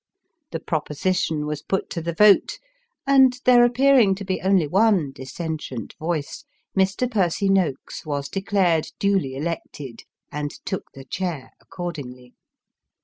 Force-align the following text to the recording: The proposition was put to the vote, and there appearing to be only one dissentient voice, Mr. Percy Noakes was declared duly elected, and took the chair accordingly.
The 0.49 0.59
proposition 0.59 1.45
was 1.45 1.61
put 1.61 1.91
to 1.91 2.01
the 2.01 2.15
vote, 2.15 2.57
and 3.05 3.39
there 3.45 3.63
appearing 3.63 4.15
to 4.15 4.25
be 4.25 4.41
only 4.41 4.65
one 4.65 5.11
dissentient 5.11 5.93
voice, 5.99 6.43
Mr. 6.75 7.07
Percy 7.07 7.49
Noakes 7.49 8.03
was 8.03 8.27
declared 8.27 8.87
duly 8.97 9.35
elected, 9.35 10.05
and 10.31 10.49
took 10.65 10.91
the 10.95 11.05
chair 11.05 11.51
accordingly. 11.59 12.33